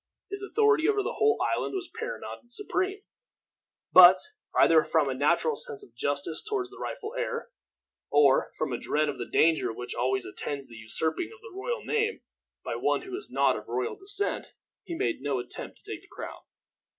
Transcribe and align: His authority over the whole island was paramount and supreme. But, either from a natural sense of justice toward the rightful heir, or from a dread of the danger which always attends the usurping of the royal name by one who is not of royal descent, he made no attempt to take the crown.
His 0.31 0.41
authority 0.41 0.89
over 0.89 1.03
the 1.03 1.13
whole 1.13 1.39
island 1.55 1.75
was 1.75 1.87
paramount 1.87 2.41
and 2.41 2.51
supreme. 2.51 3.01
But, 3.93 4.17
either 4.55 4.83
from 4.83 5.07
a 5.07 5.13
natural 5.13 5.55
sense 5.55 5.83
of 5.83 5.93
justice 5.93 6.43
toward 6.43 6.71
the 6.71 6.79
rightful 6.79 7.13
heir, 7.13 7.49
or 8.09 8.49
from 8.57 8.73
a 8.73 8.79
dread 8.79 9.09
of 9.09 9.19
the 9.19 9.29
danger 9.29 9.71
which 9.71 9.93
always 9.93 10.25
attends 10.25 10.67
the 10.67 10.73
usurping 10.75 11.31
of 11.31 11.41
the 11.41 11.55
royal 11.55 11.85
name 11.85 12.21
by 12.65 12.77
one 12.77 13.03
who 13.03 13.15
is 13.15 13.29
not 13.29 13.55
of 13.55 13.67
royal 13.67 13.95
descent, 13.95 14.55
he 14.85 14.95
made 14.95 15.21
no 15.21 15.37
attempt 15.37 15.77
to 15.77 15.83
take 15.91 16.01
the 16.01 16.07
crown. 16.11 16.41